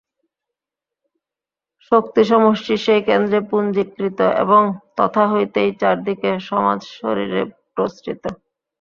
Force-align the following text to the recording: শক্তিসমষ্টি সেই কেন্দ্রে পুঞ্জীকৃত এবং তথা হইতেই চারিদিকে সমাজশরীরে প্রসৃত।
শক্তিসমষ্টি 1.91 2.73
সেই 2.85 3.01
কেন্দ্রে 3.07 3.39
পুঞ্জীকৃত 3.49 4.19
এবং 4.43 4.61
তথা 4.97 5.23
হইতেই 5.31 5.69
চারিদিকে 5.81 6.29
সমাজশরীরে 6.49 7.41
প্রসৃত। 7.73 8.23